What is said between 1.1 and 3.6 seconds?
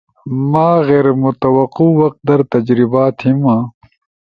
متوقع وقت در تجربہ تھیما